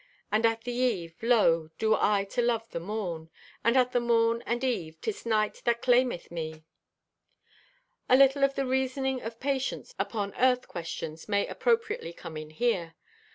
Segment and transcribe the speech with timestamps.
[0.31, 3.29] And at the eve, Lo, do I to love the morn!
[3.63, 6.63] And at the morn and eve, 'Tis night that claimeth me.
[8.09, 12.95] A little of the reasoning of Patience upon Earth questions may appropriately come in here.